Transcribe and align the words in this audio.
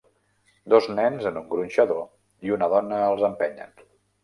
Dos 0.73 0.87
nens 0.99 1.27
en 1.31 1.37
un 1.43 1.45
gronxador 1.51 2.49
i 2.49 2.55
una 2.59 2.73
dona 2.75 3.05
els 3.13 3.29
empenyen 3.31 3.79